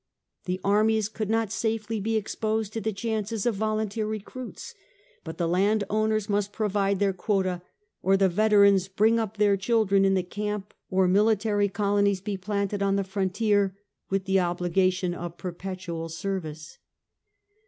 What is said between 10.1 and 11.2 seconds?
the camp, or